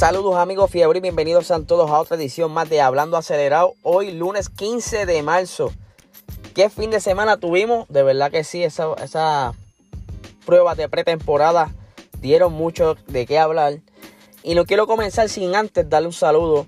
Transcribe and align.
Saludos 0.00 0.36
amigos 0.36 0.70
fiebre 0.70 0.96
y 0.96 1.02
bienvenidos 1.02 1.50
a 1.50 1.62
todos 1.62 1.90
a 1.90 2.00
otra 2.00 2.16
edición 2.16 2.50
más 2.52 2.70
de 2.70 2.80
Hablando 2.80 3.18
Acelerado. 3.18 3.74
Hoy 3.82 4.12
lunes 4.12 4.48
15 4.48 5.04
de 5.04 5.22
marzo. 5.22 5.74
¿Qué 6.54 6.70
fin 6.70 6.90
de 6.90 7.00
semana 7.00 7.36
tuvimos? 7.36 7.86
De 7.88 8.02
verdad 8.02 8.30
que 8.30 8.42
sí, 8.42 8.64
esa, 8.64 8.94
esa 9.04 9.52
pruebas 10.46 10.78
de 10.78 10.88
pretemporada 10.88 11.74
dieron 12.18 12.54
mucho 12.54 12.94
de 13.08 13.26
qué 13.26 13.38
hablar. 13.38 13.80
Y 14.42 14.54
no 14.54 14.64
quiero 14.64 14.86
comenzar 14.86 15.28
sin 15.28 15.54
antes 15.54 15.86
darle 15.86 16.06
un 16.06 16.14
saludo. 16.14 16.66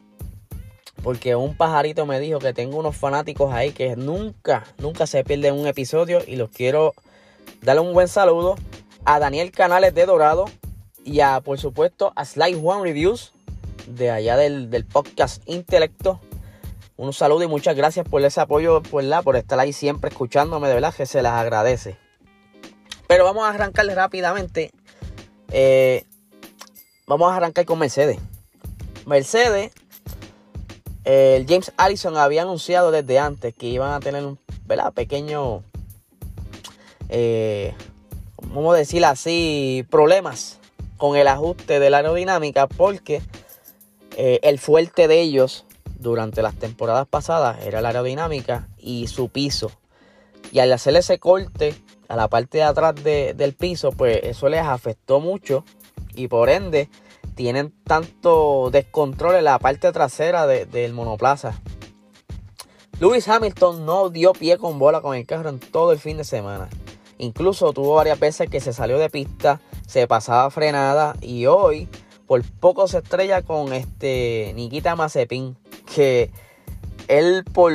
Porque 1.03 1.35
un 1.35 1.57
pajarito 1.57 2.05
me 2.05 2.21
dijo 2.21 2.39
que 2.39 2.53
tengo 2.53 2.77
unos 2.77 2.99
fanáticos 2.99 3.51
ahí 3.55 3.73
que 3.73 3.97
nunca, 3.97 4.65
nunca 4.77 5.07
se 5.07 5.25
pierden 5.25 5.55
un 5.55 5.67
episodio. 5.67 6.19
Y 6.27 6.37
los 6.37 6.51
quiero 6.51 6.93
darle 7.63 7.81
un 7.81 7.95
buen 7.95 8.09
saludo 8.09 8.57
a 9.07 9.19
Daniel 9.19 9.53
Canales 9.53 9.95
de 9.95 10.05
Dorado. 10.05 10.45
Y 11.05 11.21
a, 11.21 11.41
por 11.41 11.59
supuesto, 11.59 12.13
a 12.17 12.25
Slide 12.25 12.61
One 12.63 12.83
Reviews. 12.85 13.33
De 13.87 14.11
allá 14.11 14.37
del, 14.37 14.85
podcast 14.85 15.43
Intelecto. 15.47 16.21
Un 16.97 17.13
saludo 17.13 17.43
y 17.43 17.49
muchas 17.49 17.75
gracias 17.75 18.09
por 18.09 18.23
ese 18.23 18.41
apoyo, 18.41 18.83
por, 18.83 19.03
la, 19.03 19.23
por 19.23 19.35
estar 19.37 19.59
ahí 19.59 19.73
siempre 19.73 20.11
escuchándome. 20.11 20.69
De 20.69 20.75
verdad 20.75 20.95
que 20.95 21.07
se 21.07 21.23
las 21.23 21.35
agradece. 21.35 21.97
Pero 23.09 23.25
vamos 23.25 23.45
a 23.45 23.49
arrancarle 23.49 23.95
rápidamente. 23.95 24.71
Eh, 25.51 26.05
vamos 27.07 27.33
a 27.33 27.37
arrancar 27.37 27.65
con 27.65 27.81
Mercedes. 27.81 28.19
Mercedes, 29.05 29.73
el 31.05 31.47
James 31.49 31.73
Allison 31.77 32.17
había 32.17 32.43
anunciado 32.43 32.93
desde 32.93 33.19
antes 33.19 33.53
que 33.53 33.67
iban 33.67 33.93
a 33.93 34.01
tener 34.01 34.25
un 34.25 34.39
pequeño, 34.95 35.63
eh, 37.09 37.75
vamos 38.43 38.77
decir 38.77 39.05
así, 39.05 39.85
problemas 39.91 40.62
con 41.03 41.17
el 41.17 41.27
ajuste 41.27 41.81
de 41.81 41.91
la 41.91 41.97
aerodinámica 41.97 42.69
porque 42.69 43.23
eh, 44.17 44.39
el 44.45 44.61
fuerte 44.61 45.09
de 45.09 45.21
ellos 45.21 45.67
durante 45.99 46.43
las 46.43 46.55
temporadas 46.55 47.09
pasadas 47.09 47.67
era 47.67 47.81
la 47.81 47.89
aerodinámica 47.89 48.69
y 48.79 49.09
su 49.09 49.29
piso. 49.29 49.73
Y 50.53 50.61
al 50.61 50.73
hacer 50.73 50.95
ese 50.95 51.19
corte 51.19 51.75
a 52.07 52.15
la 52.15 52.29
parte 52.29 52.59
de 52.59 52.63
atrás 52.63 52.95
del 53.03 53.53
piso, 53.55 53.91
pues 53.91 54.21
eso 54.23 54.49
les 54.49 54.61
afectó 54.61 55.19
mucho 55.19 55.65
y 56.15 56.29
por 56.29 56.49
ende 56.49 56.89
tienen 57.35 57.75
tanto 57.83 58.71
descontrol 58.71 59.35
en 59.35 59.45
la 59.47 59.59
parte 59.59 59.91
trasera 59.91 60.47
del 60.47 60.93
monoplaza. 60.93 61.61
Lewis 63.01 63.27
Hamilton 63.27 63.85
no 63.85 64.09
dio 64.09 64.35
pie 64.35 64.57
con 64.57 64.79
bola 64.79 65.01
con 65.01 65.17
el 65.17 65.27
carro 65.27 65.49
en 65.49 65.59
todo 65.59 65.91
el 65.91 65.99
fin 65.99 66.19
de 66.19 66.25
semana. 66.25 66.69
Incluso 67.19 67.73
tuvo 67.73 67.97
varias 67.97 68.21
veces 68.21 68.49
que 68.49 68.61
se 68.61 68.73
salió 68.73 68.99
de 68.99 69.11
pista, 69.11 69.61
se 69.93 70.07
pasaba 70.07 70.51
frenada 70.51 71.15
y 71.21 71.45
hoy 71.45 71.87
por 72.27 72.43
poco 72.61 72.89
se 72.89 72.99
estrella 72.99 73.43
con 73.43 73.75
este 73.75 74.53
Nikita 74.55 74.97
Mazepin 74.97 75.55
que 75.95 76.31
él 77.09 77.45
por 77.45 77.75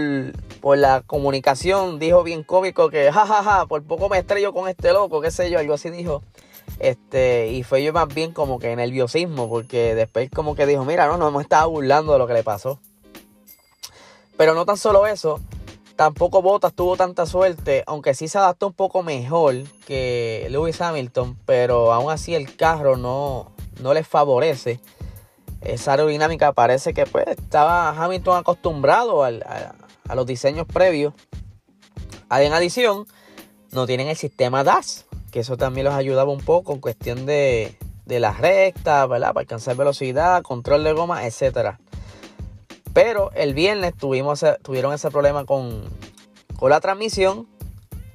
por 0.59 0.79
la 0.79 1.01
comunicación 1.01 1.99
dijo 1.99 2.23
bien 2.23 2.41
cómico 2.41 2.89
que 2.89 3.11
jajaja, 3.11 3.43
ja, 3.43 3.59
ja, 3.59 3.65
por 3.67 3.83
poco 3.83 4.09
me 4.09 4.17
estrello 4.17 4.51
con 4.51 4.67
este 4.67 4.93
loco, 4.93 5.21
qué 5.21 5.29
sé 5.29 5.51
yo, 5.51 5.59
algo 5.59 5.75
así 5.75 5.91
dijo. 5.91 6.23
Este, 6.79 7.49
y 7.51 7.61
fue 7.61 7.83
yo 7.83 7.93
más 7.93 8.11
bien 8.11 8.33
como 8.33 8.57
que 8.57 8.75
nerviosismo, 8.75 9.47
porque 9.47 9.93
después 9.93 10.31
como 10.31 10.55
que 10.55 10.65
dijo, 10.65 10.85
mira, 10.85 11.05
no, 11.05 11.17
no 11.17 11.29
me 11.29 11.43
estaba 11.43 11.67
burlando 11.67 12.13
de 12.13 12.19
lo 12.19 12.25
que 12.25 12.33
le 12.33 12.43
pasó. 12.43 12.79
Pero 14.37 14.55
no 14.55 14.65
tan 14.65 14.77
solo 14.77 15.05
eso, 15.05 15.39
tampoco 15.97 16.41
Bottas 16.41 16.73
tuvo 16.73 16.95
tanta 16.95 17.25
suerte, 17.25 17.83
aunque 17.87 18.13
sí 18.13 18.29
se 18.29 18.37
adaptó 18.37 18.67
un 18.67 18.73
poco 18.73 19.03
mejor 19.03 19.55
que 19.85 20.47
Lewis 20.49 20.79
Hamilton, 20.79 21.37
pero 21.45 21.91
aún 21.91 22.11
así 22.11 22.33
el 22.35 22.55
carro 22.55 22.95
no, 22.95 23.51
no 23.81 23.93
les 23.93 24.07
favorece. 24.07 24.79
Esa 25.59 25.91
aerodinámica 25.91 26.53
parece 26.53 26.93
que 26.93 27.05
pues 27.05 27.27
estaba 27.27 27.89
Hamilton 27.89 28.37
acostumbrado 28.37 29.23
al 29.23 29.43
a 30.07 30.15
los 30.15 30.25
diseños 30.25 30.65
previos. 30.67 31.13
En 32.29 32.53
adición, 32.53 33.05
no 33.71 33.85
tienen 33.85 34.07
el 34.07 34.15
sistema 34.15 34.63
DAS, 34.63 35.05
que 35.31 35.41
eso 35.41 35.57
también 35.57 35.85
los 35.85 35.93
ayudaba 35.93 36.31
un 36.31 36.41
poco 36.41 36.73
en 36.73 36.79
cuestión 36.79 37.25
de, 37.25 37.77
de 38.05 38.19
las 38.19 38.39
rectas, 38.39 39.07
¿verdad? 39.07 39.33
Para 39.33 39.41
alcanzar 39.41 39.75
velocidad, 39.75 40.41
control 40.41 40.83
de 40.83 40.93
goma, 40.93 41.25
etc. 41.25 41.77
Pero 42.97 43.29
el 43.35 43.53
viernes 43.53 43.93
tuvimos, 43.95 44.43
tuvieron 44.63 44.91
ese 44.91 45.11
problema 45.11 45.45
con, 45.45 45.83
con 46.57 46.71
la 46.71 46.79
transmisión, 46.79 47.47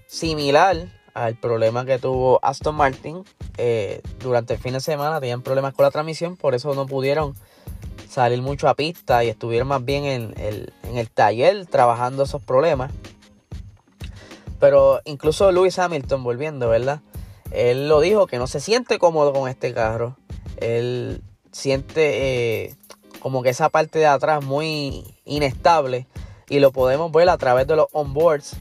similar 0.09 0.89
al 1.15 1.37
problema 1.37 1.85
que 1.85 2.01
tuvo 2.01 2.41
Aston 2.43 2.75
Martin. 2.75 3.23
Eh, 3.59 4.03
durante 4.19 4.55
el 4.55 4.59
fin 4.59 4.73
de 4.73 4.81
semana 4.81 5.21
tenían 5.21 5.43
problemas 5.43 5.75
con 5.75 5.85
la 5.85 5.93
transmisión, 5.93 6.37
por 6.37 6.57
eso 6.57 6.75
no 6.75 6.87
pudieron 6.87 7.37
salir 8.11 8.43
mucho 8.43 8.69
a 8.69 8.75
pista 8.75 9.23
y 9.23 9.29
estuvieron 9.29 9.69
más 9.69 9.85
bien 9.85 10.05
en 10.05 10.35
el, 10.37 11.11
taller 11.11 11.65
trabajando 11.67 12.25
esos 12.25 12.43
problemas. 12.43 12.91
Pero 14.59 15.01
incluso 15.05 15.53
Lewis 15.53 15.79
Hamilton, 15.79 16.25
volviendo, 16.25 16.69
¿verdad? 16.69 17.03
Él 17.53 17.89
lo 17.89 18.01
dijo 18.01 18.27
que 18.27 18.39
no 18.39 18.49
se 18.49 18.59
siente 18.59 18.99
cómodo 18.99 19.33
con 19.33 19.49
este 19.49 19.73
carro. 19.73 20.17
Él 20.57 21.23
siente 21.53 22.65
eh, 22.65 22.75
como 23.23 23.45
que 23.45 23.51
esa 23.51 23.69
parte 23.69 24.01
de 24.01 24.07
atrás 24.07 24.45
muy 24.45 25.15
inestable. 25.25 26.09
Y 26.49 26.59
lo 26.59 26.73
podemos 26.73 27.13
ver 27.13 27.29
a 27.29 27.39
través 27.39 27.69
de 27.69 27.77
los 27.77 27.87
onboards 27.93 28.57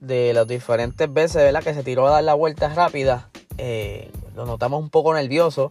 de 0.00 0.34
las 0.34 0.48
diferentes 0.48 1.10
veces, 1.10 1.36
¿verdad? 1.36 1.62
Que 1.62 1.74
se 1.74 1.84
tiró 1.84 2.08
a 2.08 2.10
dar 2.10 2.24
la 2.24 2.34
vuelta 2.34 2.68
rápida. 2.74 3.30
Eh, 3.56 4.10
lo 4.34 4.46
notamos 4.46 4.82
un 4.82 4.90
poco 4.90 5.14
nervioso 5.14 5.70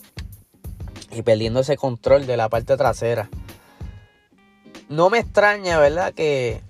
y 1.12 1.22
perdiendo 1.22 1.60
ese 1.60 1.76
control 1.76 2.26
de 2.28 2.38
la 2.38 2.48
parte 2.48 2.78
trasera. 2.78 3.30
No 4.88 5.10
me 5.10 5.20
extraña, 5.20 5.78
¿verdad? 5.78 6.14
Que, 6.14 6.64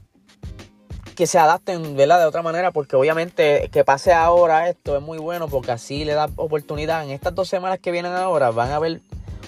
que 1.15 1.27
se 1.27 1.37
adapten, 1.37 1.95
¿verdad? 1.95 2.19
De 2.19 2.25
otra 2.25 2.41
manera, 2.41 2.71
porque 2.71 2.95
obviamente 2.95 3.69
que 3.71 3.83
pase 3.83 4.11
ahora 4.11 4.69
esto 4.69 4.97
es 4.97 5.03
muy 5.03 5.19
bueno 5.19 5.47
porque 5.47 5.71
así 5.71 6.03
le 6.03 6.13
da 6.13 6.29
oportunidad. 6.35 7.03
En 7.03 7.11
estas 7.11 7.35
dos 7.35 7.47
semanas 7.47 7.77
que 7.77 7.91
vienen 7.91 8.13
ahora 8.13 8.49
van 8.49 8.71
a 8.71 8.77
haber 8.77 9.01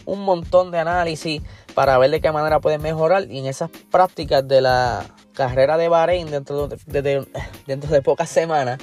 un 0.06 0.24
montón 0.24 0.72
de 0.72 0.80
análisis 0.80 1.42
para 1.74 1.98
ver 1.98 2.12
de 2.12 2.22
qué 2.22 2.32
manera 2.32 2.60
pueden 2.60 2.82
mejorar 2.82 3.30
y 3.30 3.40
en 3.40 3.46
esas 3.46 3.70
prácticas 3.92 4.48
de 4.48 4.62
la 4.62 5.06
carrera 5.34 5.78
de 5.78 5.88
Bahrein 5.88 6.30
dentro 6.30 6.68
de, 6.68 8.02
pocas 8.04 8.30
semanas 8.30 8.80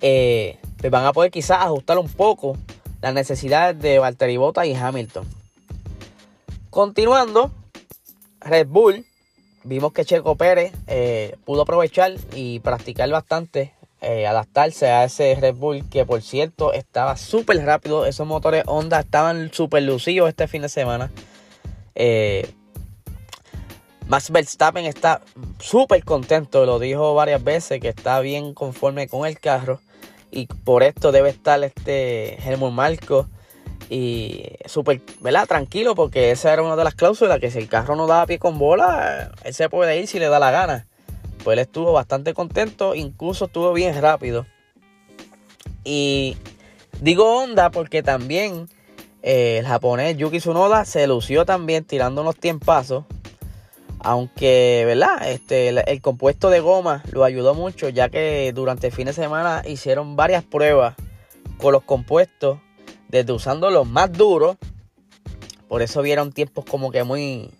eh, 0.00 0.58
pues 0.78 0.90
van 0.90 1.06
a 1.06 1.12
poder 1.12 1.30
quizás 1.30 1.58
ajustar 1.60 1.98
un 1.98 2.08
poco 2.08 2.56
las 3.00 3.14
necesidades 3.14 3.80
de 3.80 3.98
Valtteri 3.98 4.36
Bottas 4.36 4.66
y 4.66 4.74
Hamilton. 4.74 5.26
Continuando, 6.70 7.50
Red 8.40 8.66
Bull, 8.68 9.04
vimos 9.64 9.92
que 9.92 10.04
Checo 10.04 10.36
Pérez 10.36 10.72
eh, 10.86 11.36
pudo 11.44 11.62
aprovechar 11.62 12.14
y 12.34 12.60
practicar 12.60 13.10
bastante, 13.10 13.74
eh, 14.02 14.26
adaptarse 14.26 14.88
a 14.88 15.04
ese 15.04 15.36
Red 15.40 15.54
Bull 15.54 15.88
que 15.88 16.04
por 16.04 16.22
cierto 16.22 16.72
estaba 16.72 17.16
súper 17.16 17.64
rápido, 17.64 18.04
esos 18.04 18.26
motores 18.26 18.64
Honda 18.66 18.98
estaban 18.98 19.52
súper 19.52 19.84
lucidos 19.84 20.28
este 20.28 20.48
fin 20.48 20.62
de 20.62 20.68
semana. 20.68 21.10
Eh, 21.94 22.52
Max 24.08 24.32
Verstappen 24.32 24.86
está 24.86 25.20
súper 25.60 26.04
contento, 26.04 26.66
lo 26.66 26.80
dijo 26.80 27.14
varias 27.14 27.44
veces, 27.44 27.80
que 27.80 27.88
está 27.88 28.18
bien 28.18 28.54
conforme 28.54 29.06
con 29.06 29.24
el 29.24 29.38
carro 29.38 29.80
y 30.32 30.46
por 30.46 30.82
esto 30.82 31.12
debe 31.12 31.30
estar 31.30 31.62
este 31.62 32.42
Helmut 32.42 32.72
Marco 32.72 33.28
y 33.88 34.46
súper, 34.66 35.00
¿verdad? 35.20 35.46
Tranquilo 35.46 35.94
porque 35.94 36.32
esa 36.32 36.52
era 36.52 36.62
una 36.62 36.74
de 36.74 36.82
las 36.82 36.94
cláusulas 36.94 37.38
que 37.38 37.52
si 37.52 37.58
el 37.58 37.68
carro 37.68 37.94
no 37.94 38.08
daba 38.08 38.26
pie 38.26 38.40
con 38.40 38.58
bola, 38.58 39.30
él 39.44 39.54
se 39.54 39.68
puede 39.68 40.00
ir 40.00 40.08
si 40.08 40.18
le 40.18 40.28
da 40.28 40.40
la 40.40 40.50
gana. 40.50 40.86
Pues 41.44 41.54
él 41.54 41.60
estuvo 41.60 41.92
bastante 41.92 42.34
contento, 42.34 42.94
incluso 42.94 43.46
estuvo 43.46 43.72
bien 43.72 44.00
rápido. 44.00 44.46
Y 45.84 46.36
digo 47.00 47.42
onda 47.42 47.70
porque 47.70 48.02
también 48.02 48.68
eh, 49.22 49.58
el 49.58 49.66
japonés 49.66 50.16
Yuki 50.16 50.38
Tsunoda 50.38 50.84
se 50.84 51.06
lució 51.06 51.44
también 51.44 51.84
tirando 51.84 52.22
unos 52.22 52.36
tiempazos 52.36 53.04
aunque, 54.04 54.82
¿verdad? 54.84 55.30
Este, 55.30 55.68
el, 55.68 56.02
compuesto 56.02 56.50
de 56.50 56.60
goma 56.60 57.02
lo 57.12 57.24
ayudó 57.24 57.54
mucho, 57.54 57.88
ya 57.88 58.08
que 58.08 58.52
durante 58.52 58.88
el 58.88 58.92
fin 58.92 59.06
de 59.06 59.12
semana 59.12 59.62
hicieron 59.66 60.16
varias 60.16 60.42
pruebas 60.42 60.96
con 61.56 61.72
los 61.72 61.84
compuestos, 61.84 62.58
desde 63.08 63.32
usando 63.32 63.70
los 63.70 63.86
más 63.86 64.12
duros. 64.12 64.56
Por 65.68 65.82
eso 65.82 66.02
vieron 66.02 66.32
tiempos 66.32 66.64
como 66.64 66.90
que 66.90 67.04
muy. 67.04 67.50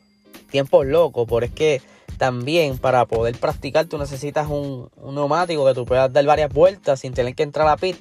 tiempos 0.50 0.85
locos. 0.85 1.28
Por 1.28 1.44
es 1.44 1.52
que 1.52 1.81
también 2.22 2.78
para 2.78 3.04
poder 3.06 3.36
practicar 3.36 3.86
tú 3.86 3.98
necesitas 3.98 4.46
un, 4.48 4.88
un 4.94 5.16
neumático 5.16 5.66
que 5.66 5.74
tú 5.74 5.84
puedas 5.84 6.12
dar 6.12 6.24
varias 6.24 6.52
vueltas 6.52 7.00
sin 7.00 7.14
tener 7.14 7.34
que 7.34 7.42
entrar 7.42 7.66
a 7.66 7.76
pit. 7.76 7.96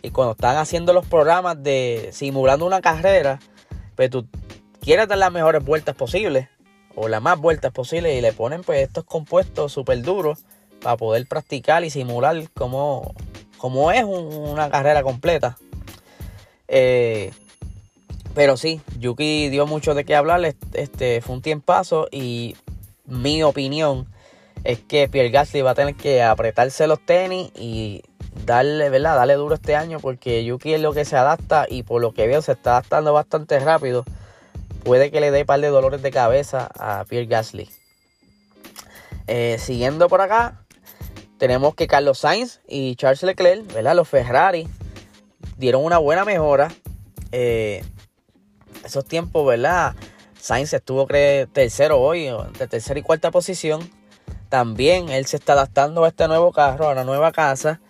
Y 0.00 0.10
cuando 0.10 0.30
están 0.30 0.58
haciendo 0.58 0.92
los 0.92 1.04
programas 1.04 1.60
de 1.60 2.10
simulando 2.12 2.66
una 2.66 2.80
carrera, 2.80 3.40
pues 3.96 4.10
tú 4.10 4.28
quieres 4.80 5.08
dar 5.08 5.18
las 5.18 5.32
mejores 5.32 5.64
vueltas 5.64 5.96
posibles 5.96 6.46
o 6.94 7.08
las 7.08 7.20
más 7.20 7.36
vueltas 7.36 7.72
posibles 7.72 8.16
y 8.16 8.20
le 8.20 8.32
ponen 8.32 8.62
pues 8.62 8.80
estos 8.80 9.02
compuestos 9.02 9.72
súper 9.72 10.02
duros 10.02 10.44
para 10.80 10.96
poder 10.96 11.26
practicar 11.26 11.82
y 11.82 11.90
simular 11.90 12.48
cómo, 12.54 13.12
es 13.92 14.04
una 14.04 14.70
carrera 14.70 15.02
completa. 15.02 15.58
Eh, 16.68 17.32
Pero 18.36 18.56
sí, 18.56 18.80
Yuki 19.00 19.48
dio 19.48 19.66
mucho 19.66 19.94
de 19.94 20.04
qué 20.04 20.14
hablar. 20.14 20.54
Este 20.74 21.20
fue 21.22 21.34
un 21.34 21.42
tiempazo 21.42 22.06
y 22.12 22.54
mi 23.06 23.42
opinión 23.42 24.06
es 24.64 24.80
que 24.80 25.08
Pierre 25.08 25.30
Gasly 25.30 25.62
va 25.62 25.72
a 25.72 25.74
tener 25.74 25.94
que 25.94 26.22
apretarse 26.22 26.86
los 26.86 27.04
tenis 27.04 27.50
y 27.54 28.02
darle, 28.46 28.88
¿verdad? 28.88 29.16
Darle 29.16 29.34
duro 29.34 29.54
este 29.54 29.76
año 29.76 30.00
porque 30.00 30.44
Yuki 30.44 30.74
es 30.74 30.80
lo 30.80 30.92
que 30.92 31.04
se 31.04 31.16
adapta 31.16 31.66
y 31.68 31.82
por 31.82 32.00
lo 32.00 32.12
que 32.12 32.26
veo 32.26 32.40
se 32.42 32.52
está 32.52 32.72
adaptando 32.72 33.12
bastante 33.12 33.58
rápido. 33.58 34.04
Puede 34.84 35.10
que 35.10 35.20
le 35.20 35.30
dé 35.30 35.40
un 35.40 35.46
par 35.46 35.60
de 35.60 35.68
dolores 35.68 36.02
de 36.02 36.10
cabeza 36.10 36.70
a 36.78 37.04
Pierre 37.04 37.26
Gasly. 37.26 37.70
Eh, 39.26 39.56
siguiendo 39.58 40.08
por 40.08 40.20
acá, 40.20 40.64
tenemos 41.38 41.74
que 41.74 41.86
Carlos 41.86 42.18
Sainz 42.18 42.60
y 42.68 42.96
Charles 42.96 43.22
Leclerc, 43.22 43.72
¿verdad? 43.72 43.96
Los 43.96 44.08
Ferrari 44.08 44.68
dieron 45.56 45.84
una 45.84 45.98
buena 45.98 46.24
mejora. 46.24 46.68
Eh, 47.32 47.84
esos 48.84 49.04
tiempos, 49.06 49.46
¿verdad? 49.46 49.94
Sainz 50.44 50.74
estuvo 50.74 51.06
creo, 51.06 51.48
tercero 51.48 51.98
hoy, 52.02 52.28
de 52.58 52.68
tercera 52.68 53.00
y 53.00 53.02
cuarta 53.02 53.30
posición. 53.30 53.80
También 54.50 55.08
él 55.08 55.24
se 55.24 55.38
está 55.38 55.54
adaptando 55.54 56.04
a 56.04 56.08
este 56.08 56.28
nuevo 56.28 56.52
carro, 56.52 56.86
a 56.86 56.92
una 56.92 57.02
nueva 57.02 57.32
casa. 57.32 57.80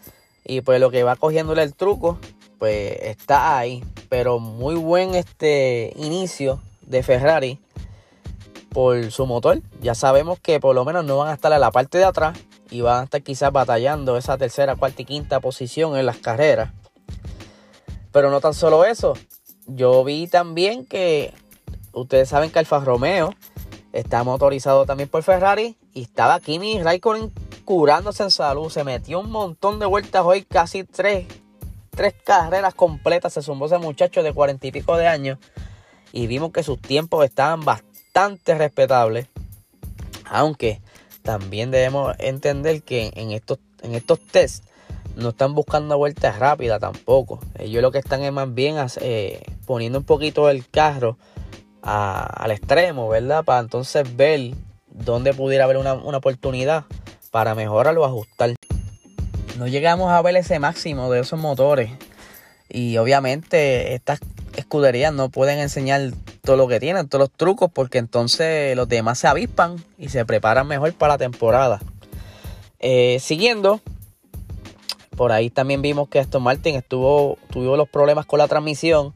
Y 0.45 0.61
pues 0.61 0.79
lo 0.79 0.93
que 0.93 1.03
va 1.03 1.17
cogiéndole 1.17 1.65
el 1.65 1.75
truco, 1.75 2.17
pues 2.61 2.97
está 3.01 3.59
ahí. 3.59 3.83
Pero 4.09 4.39
muy 4.39 4.77
buen 4.77 5.17
este 5.17 5.95
inicio 5.97 6.63
de 6.83 7.03
Ferrari 7.03 7.59
por 8.69 9.11
su 9.11 9.27
motor. 9.27 9.61
Ya 9.81 9.97
sabemos 9.97 10.39
que 10.39 10.61
por 10.61 10.77
lo 10.77 10.85
menos 10.85 11.05
no 11.05 11.17
van 11.17 11.31
a 11.31 11.35
estar 11.35 11.53
a 11.53 11.59
la 11.59 11.73
parte 11.73 11.99
de 11.99 12.05
atrás 12.05 12.39
y 12.71 12.83
van 12.83 13.01
a 13.01 13.05
estar 13.07 13.21
quizás 13.21 13.51
batallando 13.51 14.17
esa 14.17 14.39
tercera, 14.39 14.77
cuarta 14.77 15.03
y 15.03 15.07
quinta 15.07 15.41
posición 15.41 15.97
en 15.97 16.07
las 16.07 16.19
carreras. 16.19 16.71
Pero 18.13 18.31
no 18.31 18.41
tan 18.41 18.55
solo 18.55 18.85
eso. 18.85 19.15
Yo 19.67 20.05
vi 20.05 20.29
también 20.29 20.85
que 20.87 21.35
ustedes 21.95 22.29
saben 22.29 22.51
que 22.51 22.59
Alfa 22.59 22.81
Romeo 22.81 23.35
está 23.93 24.25
motorizado 24.25 24.87
también 24.87 25.09
por 25.09 25.23
Ferrari 25.23 25.77
y 25.93 26.03
estaba 26.03 26.41
Kimi 26.41 26.83
Raikkonen 26.83 27.33
curándose 27.65 28.25
en 28.25 28.31
salud. 28.31 28.71
Se 28.71 28.85
metió 28.85 29.21
un 29.21 29.31
montón 29.31 29.79
de 29.79 29.87
vueltas 29.87 30.23
hoy, 30.25 30.43
casi 30.43 30.85
tres, 30.85 31.27
tres 31.91 32.15
carreras 32.25 32.75
completas. 32.75 33.33
Se 33.33 33.43
sumó 33.43 33.67
ese 33.67 33.79
muchacho 33.79 34.23
de 34.23 34.33
cuarenta 34.33 34.67
y 34.67 34.73
pico 34.73 34.97
de 34.97 35.07
años 35.07 35.39
y 36.13 36.27
vimos 36.27 36.53
que 36.53 36.63
sus 36.63 36.81
tiempos 36.81 37.25
estaban 37.25 37.65
bastante 37.65 38.55
respetables. 38.55 39.29
Aunque 40.27 40.81
también 41.23 41.71
debemos 41.71 42.15
entender 42.19 42.83
que 42.83 43.13
en 43.15 43.31
estos, 43.31 43.59
en 43.83 43.95
estos 43.95 44.21
no 45.17 45.29
están 45.31 45.55
buscando 45.55 45.97
vueltas 45.97 46.39
rápidas 46.39 46.81
tampoco. 46.81 47.39
Ellos 47.59 47.83
lo 47.83 47.93
que 47.93 47.99
están 47.99 48.23
es 48.23 48.33
más 48.33 48.53
bien 48.53 48.77
eh, 49.01 49.43
poniendo 49.67 49.99
un 49.99 50.05
poquito 50.05 50.51
el 50.51 50.69
carro 50.69 51.17
al 51.85 52.51
extremo, 52.51 53.09
¿verdad? 53.09 53.45
Para 53.45 53.61
entonces 53.61 54.17
ver 54.17 54.53
dónde 54.91 55.35
pudiera 55.35 55.65
haber 55.65 55.77
una, 55.77 55.93
oportunidad 55.93 56.85
para 57.31 57.55
mejorar 57.55 57.97
o 57.99 58.05
ajustar. 58.05 58.55
No 59.59 59.67
llegamos 59.67 60.11
a 60.11 60.23
ver 60.23 60.37
ese 60.37 60.59
máximo 60.59 61.11
de 61.13 61.21
esos 61.21 61.39
motores. 61.39 61.91
Y 62.71 62.97
obviamente 62.97 63.95
estas 63.95 64.21
escuderías 64.57 65.13
no 65.13 65.29
pueden 65.29 65.59
enseñar 65.59 66.11
todo 66.43 66.57
lo 66.57 66.69
que 66.69 66.81
tienen, 66.81 67.09
todos 67.09 67.29
los 67.29 67.31
trucos, 67.31 67.71
porque 67.73 67.99
entonces 67.99 68.75
los 68.77 68.89
demás 68.89 69.19
se 69.19 69.29
avispan 69.29 69.77
y 69.99 70.09
se 70.09 70.25
preparan 70.25 70.67
mejor 70.67 70.93
para 70.95 71.15
la 71.15 71.19
temporada. 71.19 71.81
Eh, 72.81 73.19
siguiendo, 73.21 73.81
por 75.17 75.33
ahí 75.33 75.51
también 75.51 75.83
vimos 75.83 76.09
que 76.09 76.19
Aston 76.19 76.43
Martin 76.43 76.77
estuvo, 76.77 77.39
tuvo 77.51 77.77
los 77.77 77.89
problemas 77.89 78.27
con 78.27 78.39
la 78.39 78.49
transmisión 78.49 79.15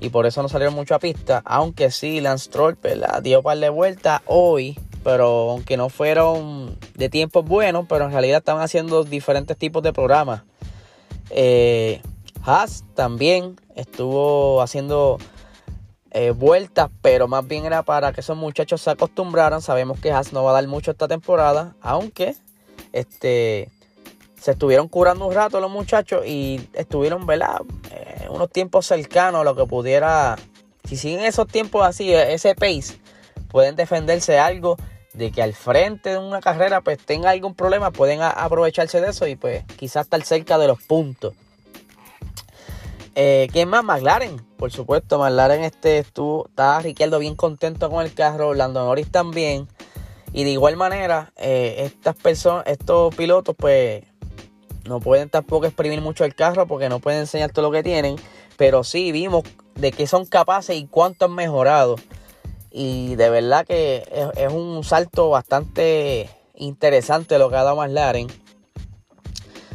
y 0.00 0.10
por 0.10 0.26
eso 0.26 0.42
no 0.42 0.48
salieron 0.48 0.74
mucho 0.74 0.94
a 0.94 0.98
pista. 0.98 1.42
Aunque 1.44 1.90
sí, 1.90 2.20
Lance 2.20 2.46
Stroll 2.46 2.78
dio 3.22 3.38
un 3.38 3.44
par 3.44 3.58
de 3.58 3.68
vueltas 3.68 4.20
hoy, 4.26 4.78
pero 5.02 5.50
aunque 5.50 5.76
no 5.76 5.88
fueron 5.88 6.78
de 6.94 7.08
tiempos 7.08 7.44
buenos, 7.44 7.86
pero 7.88 8.04
en 8.04 8.12
realidad 8.12 8.38
estaban 8.38 8.62
haciendo 8.62 9.04
diferentes 9.04 9.56
tipos 9.56 9.82
de 9.82 9.92
programas. 9.92 10.42
Eh, 11.30 12.00
Haas 12.44 12.84
también 12.94 13.56
estuvo 13.74 14.62
haciendo 14.62 15.18
eh, 16.12 16.30
vueltas, 16.30 16.90
pero 17.02 17.28
más 17.28 17.46
bien 17.46 17.66
era 17.66 17.82
para 17.82 18.12
que 18.12 18.20
esos 18.20 18.36
muchachos 18.36 18.82
se 18.82 18.90
acostumbraran. 18.90 19.60
Sabemos 19.60 19.98
que 19.98 20.12
Haas 20.12 20.32
no 20.32 20.44
va 20.44 20.50
a 20.50 20.54
dar 20.54 20.68
mucho 20.68 20.90
esta 20.90 21.08
temporada, 21.08 21.74
aunque 21.80 22.36
este 22.92 23.70
se 24.46 24.52
estuvieron 24.52 24.86
curando 24.86 25.26
un 25.26 25.34
rato 25.34 25.58
los 25.58 25.72
muchachos 25.72 26.24
y 26.24 26.68
estuvieron, 26.72 27.26
¿verdad? 27.26 27.62
Eh, 27.90 28.28
unos 28.30 28.48
tiempos 28.48 28.86
cercanos 28.86 29.40
a 29.40 29.44
lo 29.44 29.56
que 29.56 29.66
pudiera. 29.66 30.36
Si 30.84 30.96
siguen 30.96 31.24
esos 31.24 31.48
tiempos 31.48 31.84
así, 31.84 32.14
e, 32.14 32.32
ese 32.32 32.54
pace, 32.54 32.96
pueden 33.50 33.74
defenderse 33.74 34.38
algo 34.38 34.76
de 35.14 35.32
que 35.32 35.42
al 35.42 35.52
frente 35.52 36.10
de 36.10 36.18
una 36.18 36.38
carrera 36.38 36.80
pues 36.80 37.04
tenga 37.04 37.30
algún 37.30 37.56
problema, 37.56 37.90
pueden 37.90 38.22
aprovecharse 38.22 39.00
de 39.00 39.10
eso 39.10 39.26
y 39.26 39.34
pues 39.34 39.64
quizás 39.76 40.06
estar 40.06 40.22
cerca 40.22 40.58
de 40.58 40.68
los 40.68 40.80
puntos. 40.80 41.34
Eh, 43.16 43.48
¿Quién 43.50 43.68
más? 43.68 43.82
McLaren, 43.82 44.36
por 44.58 44.70
supuesto. 44.70 45.18
McLaren 45.18 45.64
este, 45.64 45.98
estuvo, 45.98 46.46
está 46.46 46.78
Riqueldo 46.78 47.18
bien 47.18 47.34
contento 47.34 47.90
con 47.90 48.04
el 48.04 48.14
carro, 48.14 48.46
Orlando 48.50 48.84
Norris 48.84 49.10
también. 49.10 49.66
Y 50.32 50.44
de 50.44 50.50
igual 50.50 50.76
manera, 50.76 51.32
eh, 51.34 51.78
estas 51.78 52.14
personas, 52.14 52.64
estos 52.68 53.12
pilotos, 53.16 53.56
pues 53.58 54.04
no 54.86 55.00
pueden 55.00 55.28
tampoco 55.28 55.66
exprimir 55.66 56.00
mucho 56.00 56.24
el 56.24 56.34
carro 56.34 56.66
porque 56.66 56.88
no 56.88 57.00
pueden 57.00 57.20
enseñar 57.20 57.50
todo 57.50 57.66
lo 57.66 57.72
que 57.72 57.82
tienen. 57.82 58.16
Pero 58.56 58.84
sí 58.84 59.12
vimos 59.12 59.44
de 59.74 59.92
qué 59.92 60.06
son 60.06 60.24
capaces 60.26 60.76
y 60.76 60.86
cuánto 60.86 61.26
han 61.26 61.34
mejorado. 61.34 61.96
Y 62.70 63.14
de 63.16 63.30
verdad 63.30 63.66
que 63.66 64.06
es, 64.36 64.52
un 64.52 64.84
salto 64.84 65.30
bastante 65.30 66.28
interesante 66.54 67.38
lo 67.38 67.48
que 67.48 67.56
ha 67.56 67.64
dado 67.64 67.76
McLaren. 67.76 68.28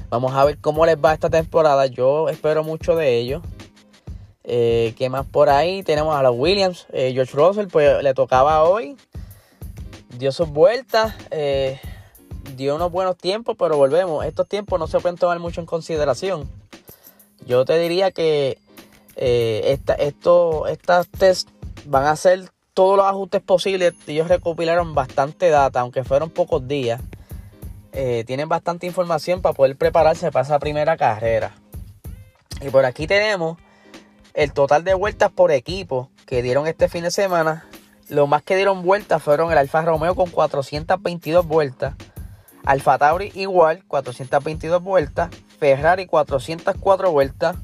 Vamos 0.09 0.33
a 0.33 0.43
ver 0.45 0.57
cómo 0.59 0.85
les 0.85 0.97
va 0.97 1.13
esta 1.13 1.29
temporada. 1.29 1.85
Yo 1.87 2.29
espero 2.29 2.63
mucho 2.63 2.95
de 2.95 3.17
ellos. 3.17 3.41
Eh, 4.43 4.93
¿Qué 4.97 5.09
más 5.09 5.25
por 5.25 5.49
ahí? 5.49 5.83
Tenemos 5.83 6.15
a 6.15 6.23
los 6.23 6.35
Williams. 6.37 6.85
Eh, 6.91 7.11
George 7.13 7.33
Russell, 7.35 7.67
pues 7.67 8.03
le 8.03 8.13
tocaba 8.13 8.63
hoy. 8.63 8.97
Dio 10.17 10.31
sus 10.31 10.49
vueltas. 10.49 11.15
Eh, 11.31 11.79
dio 12.55 12.75
unos 12.75 12.91
buenos 12.91 13.17
tiempos, 13.17 13.55
pero 13.57 13.77
volvemos. 13.77 14.25
Estos 14.25 14.47
tiempos 14.47 14.79
no 14.79 14.87
se 14.87 14.99
pueden 14.99 15.17
tomar 15.17 15.39
mucho 15.39 15.61
en 15.61 15.67
consideración. 15.67 16.49
Yo 17.45 17.65
te 17.65 17.77
diría 17.79 18.11
que 18.11 18.57
eh, 19.15 19.61
esta, 19.65 19.93
esto, 19.95 20.67
estas 20.67 21.07
test 21.07 21.49
van 21.85 22.05
a 22.05 22.11
hacer 22.11 22.49
todos 22.73 22.97
los 22.97 23.05
ajustes 23.05 23.41
posibles. 23.41 23.93
Ellos 24.07 24.27
recopilaron 24.27 24.93
bastante 24.93 25.49
data, 25.49 25.81
aunque 25.81 26.03
fueron 26.03 26.29
pocos 26.29 26.67
días. 26.67 27.01
Eh, 27.93 28.23
tienen 28.25 28.47
bastante 28.47 28.87
información 28.87 29.41
para 29.41 29.53
poder 29.53 29.75
prepararse 29.75 30.31
para 30.31 30.45
esa 30.45 30.59
primera 30.59 30.95
carrera. 30.97 31.53
Y 32.61 32.69
por 32.69 32.85
aquí 32.85 33.07
tenemos 33.07 33.57
el 34.33 34.53
total 34.53 34.83
de 34.83 34.93
vueltas 34.93 35.31
por 35.31 35.51
equipo 35.51 36.09
que 36.25 36.41
dieron 36.41 36.67
este 36.67 36.87
fin 36.87 37.03
de 37.03 37.11
semana. 37.11 37.67
Lo 38.07 38.27
más 38.27 38.43
que 38.43 38.55
dieron 38.55 38.83
vueltas 38.83 39.21
fueron 39.21 39.51
el 39.51 39.57
Alfa 39.57 39.81
Romeo 39.81 40.15
con 40.15 40.29
422 40.29 41.45
vueltas. 41.45 41.95
Alfa 42.65 42.97
Tauri 42.97 43.31
igual, 43.35 43.83
422 43.87 44.81
vueltas. 44.81 45.29
Ferrari 45.59 46.05
404 46.05 47.11
vueltas. 47.11 47.55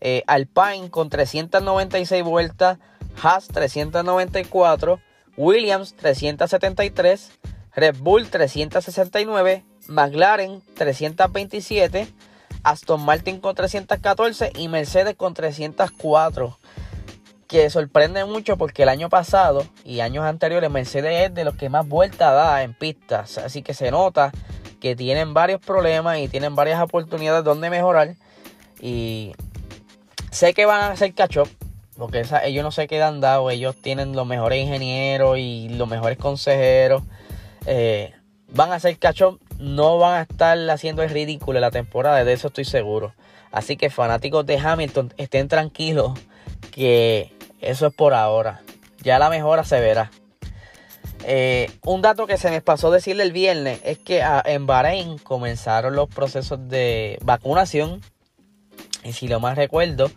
Eh, 0.00 0.22
Alpine 0.26 0.90
con 0.90 1.08
396 1.08 2.22
vueltas. 2.22 2.78
Haas 3.22 3.48
394. 3.48 5.00
Williams 5.36 5.94
373. 5.94 7.32
Red 7.74 7.96
Bull 7.98 8.28
369. 8.28 9.64
McLaren 9.88 10.62
327. 10.74 12.08
Aston 12.62 13.04
Martin 13.04 13.40
con 13.40 13.54
314 13.54 14.52
y 14.56 14.68
Mercedes 14.68 15.16
con 15.16 15.34
304 15.34 16.58
que 17.46 17.68
sorprende 17.70 18.24
mucho 18.24 18.56
porque 18.56 18.82
el 18.82 18.88
año 18.88 19.08
pasado 19.08 19.66
y 19.84 20.00
años 20.00 20.24
anteriores 20.24 20.70
Mercedes 20.70 21.28
es 21.28 21.34
de 21.34 21.44
los 21.44 21.54
que 21.54 21.68
más 21.68 21.86
vueltas 21.86 22.32
da 22.32 22.62
en 22.62 22.74
pistas. 22.74 23.38
Así 23.38 23.62
que 23.62 23.74
se 23.74 23.90
nota 23.90 24.32
que 24.80 24.96
tienen 24.96 25.34
varios 25.34 25.60
problemas 25.60 26.18
y 26.18 26.28
tienen 26.28 26.54
varias 26.54 26.80
oportunidades 26.82 27.44
donde 27.44 27.70
mejorar. 27.70 28.14
Y 28.80 29.32
sé 30.30 30.54
que 30.54 30.66
van 30.66 30.82
a 30.82 30.88
hacer 30.88 31.14
catch 31.14 31.38
porque 31.96 32.24
ellos 32.44 32.64
no 32.64 32.70
se 32.70 32.86
quedan 32.86 33.20
dados. 33.20 33.52
Ellos 33.52 33.76
tienen 33.76 34.14
los 34.14 34.26
mejores 34.26 34.62
ingenieros 34.62 35.38
y 35.38 35.68
los 35.70 35.88
mejores 35.88 36.18
consejeros. 36.18 37.02
Eh, 37.66 38.12
van 38.48 38.72
a 38.72 38.76
hacer 38.76 38.98
catch 38.98 39.22
No 39.58 39.98
van 39.98 40.14
a 40.14 40.22
estar 40.22 40.58
haciendo 40.70 41.02
el 41.02 41.10
ridículo 41.10 41.58
en 41.58 41.62
la 41.62 41.70
temporada. 41.70 42.24
De 42.24 42.32
eso 42.32 42.48
estoy 42.48 42.64
seguro. 42.64 43.14
Así 43.52 43.76
que 43.76 43.88
fanáticos 43.88 44.44
de 44.44 44.58
Hamilton 44.58 45.14
estén 45.16 45.46
tranquilos 45.46 46.18
que 46.72 47.32
eso 47.64 47.86
es 47.86 47.94
por 47.94 48.14
ahora. 48.14 48.62
Ya 49.02 49.18
la 49.18 49.30
mejora 49.30 49.64
se 49.64 49.80
verá. 49.80 50.10
Eh, 51.26 51.70
un 51.82 52.02
dato 52.02 52.26
que 52.26 52.36
se 52.36 52.50
me 52.50 52.60
pasó 52.60 52.90
decirle 52.90 53.22
el 53.22 53.32
viernes 53.32 53.80
es 53.84 53.98
que 53.98 54.22
ah, 54.22 54.42
en 54.44 54.66
Bahrein 54.66 55.16
comenzaron 55.18 55.96
los 55.96 56.08
procesos 56.08 56.68
de 56.68 57.18
vacunación. 57.22 58.02
Y 59.02 59.12
si 59.12 59.28
lo 59.28 59.40
más 59.40 59.56
recuerdo, 59.56 60.10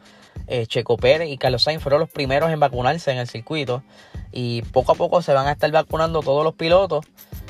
eh, 0.48 0.66
Checo 0.68 0.98
Pérez 0.98 1.30
y 1.30 1.38
Carlos 1.38 1.64
Sainz 1.64 1.82
fueron 1.82 2.02
los 2.02 2.10
primeros 2.10 2.52
en 2.52 2.60
vacunarse 2.60 3.12
en 3.12 3.18
el 3.20 3.28
circuito. 3.28 3.84
Y 4.32 4.62
poco 4.64 4.92
a 4.92 4.96
poco 4.96 5.22
se 5.22 5.34
van 5.34 5.48
a 5.48 5.54
estar 5.54 5.72
vacunando 5.72 6.22
todos 6.22 6.44
los 6.44 6.56
pilotos, 6.56 7.06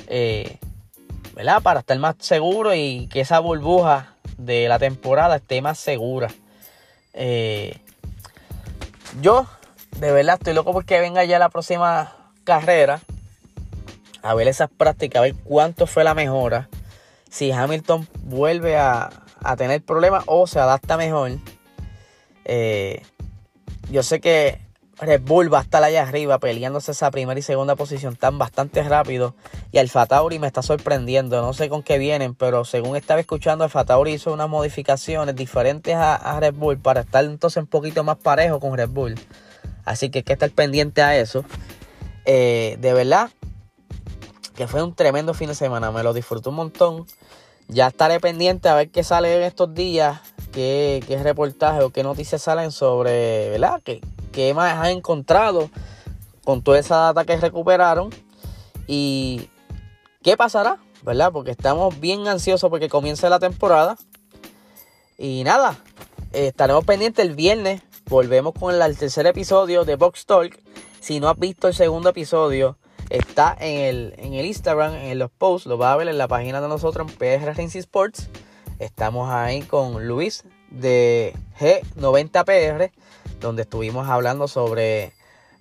eh, 0.07 0.57
¿verdad? 1.33 1.61
Para 1.61 1.79
estar 1.79 1.97
más 1.97 2.15
seguros 2.19 2.75
y 2.75 3.07
que 3.11 3.21
esa 3.21 3.39
burbuja 3.39 4.13
de 4.37 4.67
la 4.67 4.77
temporada 4.77 5.37
esté 5.37 5.61
más 5.61 5.79
segura. 5.79 6.29
Yo, 9.21 9.47
de 9.99 10.11
verdad, 10.11 10.35
estoy 10.35 10.53
loco 10.53 10.73
porque 10.73 10.99
venga 10.99 11.23
ya 11.23 11.39
la 11.39 11.49
próxima 11.49 12.15
carrera. 12.43 13.01
A 14.21 14.33
ver 14.33 14.47
esas 14.47 14.69
prácticas, 14.69 15.19
a 15.19 15.23
ver 15.23 15.35
cuánto 15.43 15.87
fue 15.87 16.03
la 16.03 16.13
mejora. 16.13 16.69
Si 17.29 17.51
Hamilton 17.51 18.07
vuelve 18.23 18.77
a, 18.77 19.09
a 19.43 19.55
tener 19.55 19.81
problemas 19.83 20.23
o 20.27 20.47
se 20.47 20.59
adapta 20.59 20.97
mejor. 20.97 21.31
Eh, 22.45 23.01
yo 23.89 24.03
sé 24.03 24.19
que 24.19 24.59
Red 24.99 25.21
Bull 25.21 25.53
va 25.53 25.59
a 25.59 25.61
estar 25.61 25.83
allá 25.83 26.01
arriba 26.01 26.39
peleándose 26.39 26.91
esa 26.91 27.11
primera 27.11 27.39
y 27.39 27.43
segunda 27.43 27.75
posición 27.75 28.15
tan 28.15 28.39
bastante 28.39 28.81
rápido. 28.81 29.35
Y 29.71 29.77
Alfa 29.77 30.07
Tauri 30.07 30.39
me 30.39 30.47
está 30.47 30.63
sorprendiendo. 30.63 31.39
No 31.41 31.53
sé 31.53 31.69
con 31.69 31.83
qué 31.83 31.99
vienen, 31.99 32.33
pero 32.33 32.65
según 32.65 32.95
estaba 32.95 33.19
escuchando, 33.19 33.63
Alfa 33.63 33.85
Tauri 33.85 34.13
hizo 34.13 34.33
unas 34.33 34.49
modificaciones 34.49 35.35
diferentes 35.35 35.95
a, 35.95 36.39
Red 36.39 36.55
Bull 36.55 36.79
para 36.79 37.01
estar 37.01 37.23
entonces 37.25 37.61
un 37.61 37.67
poquito 37.67 38.03
más 38.03 38.17
parejo 38.17 38.59
con 38.59 38.75
Red 38.75 38.89
Bull. 38.89 39.15
Así 39.87 40.09
que 40.09 40.19
hay 40.19 40.23
que 40.23 40.33
estar 40.33 40.51
pendiente 40.51 41.01
a 41.01 41.17
eso. 41.17 41.45
Eh, 42.25 42.75
de 42.81 42.91
verdad, 42.91 43.29
que 44.53 44.67
fue 44.67 44.83
un 44.83 44.93
tremendo 44.93 45.33
fin 45.33 45.47
de 45.47 45.55
semana. 45.55 45.91
Me 45.91 46.03
lo 46.03 46.13
disfruté 46.13 46.49
un 46.49 46.55
montón. 46.55 47.05
Ya 47.69 47.87
estaré 47.87 48.19
pendiente 48.19 48.67
a 48.67 48.75
ver 48.75 48.89
qué 48.89 49.05
sale 49.05 49.33
en 49.37 49.43
estos 49.43 49.73
días, 49.73 50.19
qué, 50.51 51.01
qué 51.07 51.23
reportaje 51.23 51.83
o 51.83 51.91
qué 51.91 52.03
noticias 52.03 52.41
salen 52.41 52.71
sobre, 52.71 53.49
¿verdad? 53.49 53.81
¿Qué, 53.81 54.01
qué 54.33 54.53
más 54.53 54.75
han 54.75 54.87
encontrado 54.91 55.69
con 56.43 56.61
toda 56.61 56.79
esa 56.79 56.97
data 56.97 57.23
que 57.23 57.37
recuperaron? 57.37 58.09
Y 58.87 59.49
qué 60.21 60.35
pasará, 60.35 60.79
¿verdad? 61.03 61.31
Porque 61.31 61.51
estamos 61.51 61.97
bien 61.97 62.27
ansiosos 62.27 62.69
porque 62.69 62.89
comience 62.89 63.29
la 63.29 63.39
temporada. 63.39 63.95
Y 65.17 65.45
nada, 65.45 65.77
estaremos 66.33 66.83
pendientes 66.83 67.25
el 67.25 67.35
viernes. 67.35 67.81
Volvemos 68.09 68.53
con 68.53 68.73
el 68.73 68.97
tercer 68.97 69.27
episodio 69.27 69.83
de 69.83 69.95
Box 69.95 70.25
Talk. 70.25 70.59
Si 70.99 71.19
no 71.19 71.29
has 71.29 71.37
visto 71.37 71.67
el 71.67 71.73
segundo 71.73 72.09
episodio, 72.09 72.77
Está 73.09 73.55
en 73.59 73.79
el, 73.79 74.13
en 74.17 74.33
el 74.33 74.45
Instagram, 74.45 74.95
en 74.95 75.17
los 75.17 75.31
posts, 75.31 75.65
lo 75.65 75.77
va 75.77 75.93
a 75.93 75.95
ver 75.95 76.09
en 76.09 76.17
la 76.17 76.27
página 76.27 76.59
de 76.59 76.67
nosotros 76.67 77.09
en 77.09 77.15
PR 77.15 77.45
Racing 77.45 77.67
Sports. 77.79 78.29
Estamos 78.79 79.29
ahí 79.31 79.61
con 79.61 80.07
Luis 80.07 80.43
de 80.71 81.33
G90PR, 81.57 82.91
donde 83.39 83.61
estuvimos 83.61 84.09
hablando 84.09 84.49
sobre 84.49 85.13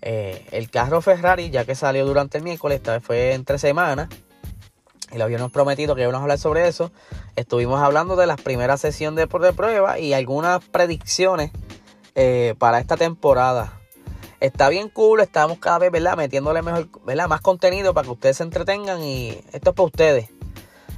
eh, 0.03 0.45
el 0.51 0.71
carro 0.71 1.01
Ferrari, 1.03 1.51
ya 1.51 1.65
que 1.65 1.77
salió 1.77 2.05
durante 2.05 2.39
el 2.39 2.45
miércoles, 2.45 2.79
esta 2.79 2.95
vez 2.95 3.05
fue 3.05 3.33
entre 3.35 3.59
semanas. 3.59 4.09
Y 5.13 5.19
lo 5.19 5.25
habíamos 5.25 5.53
prometido 5.53 5.95
que 5.95 6.03
íbamos 6.03 6.19
a 6.19 6.23
hablar 6.23 6.39
sobre 6.39 6.67
eso. 6.67 6.91
Estuvimos 7.37 7.81
hablando 7.81 8.17
de 8.17 8.27
las 8.27 8.41
primeras 8.41 8.81
sesiones 8.81 9.25
de, 9.25 9.39
de 9.39 9.53
prueba 9.53 10.01
y 10.01 10.15
algunas 10.15 10.65
predicciones 10.65 11.53
eh, 12.17 12.55
para 12.59 12.81
esta 12.81 12.97
temporada. 12.97 13.79
Está 14.41 14.69
bien 14.69 14.89
cool, 14.89 15.21
estamos 15.21 15.59
cada 15.59 15.79
vez, 15.79 15.93
¿verdad? 15.93 16.17
Metiéndole 16.17 16.63
mejor, 16.63 16.89
¿verdad? 17.05 17.29
Más 17.29 17.41
contenido 17.41 17.95
para 17.95 18.07
que 18.07 18.13
ustedes 18.13 18.39
se 18.39 18.43
entretengan 18.43 19.03
y 19.03 19.31
esto 19.53 19.71
es 19.71 19.77
para 19.77 19.87
ustedes. 19.87 20.31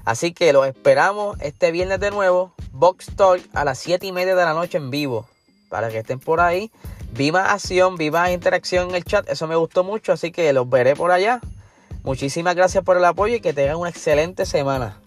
Así 0.05 0.33
que 0.33 0.53
los 0.53 0.67
esperamos 0.67 1.37
este 1.41 1.71
viernes 1.71 2.01
de 2.01 2.11
nuevo, 2.11 2.55
Box 2.73 3.15
Talk 3.17 3.43
a 3.53 3.65
las 3.65 3.79
7 3.79 4.07
y 4.07 4.13
media 4.13 4.35
de 4.35 4.45
la 4.45 4.55
noche 4.55 4.79
en 4.79 4.91
vivo. 4.91 5.27
Para 5.69 5.91
que 5.91 5.99
estén 5.99 6.19
por 6.19 6.41
ahí. 6.41 6.71
Viva 7.13 7.53
acción, 7.53 7.97
viva 7.97 8.31
interacción 8.33 8.91
en 8.91 8.95
el 8.95 9.05
chat. 9.05 9.29
Eso 9.29 9.47
me 9.47 9.57
gustó 9.57 9.85
mucho, 9.85 10.13
así 10.13 10.31
que 10.31 10.53
los 10.53 10.69
veré 10.71 10.97
por 10.97 11.11
allá. 11.11 11.41
Muchísimas 12.05 12.55
gracias 12.55 12.85
por 12.85 12.97
el 12.97 13.05
apoyo 13.05 13.35
y 13.35 13.41
que 13.41 13.53
tengan 13.53 13.77
una 13.77 13.91
excelente 13.91 14.47
semana. 14.47 14.99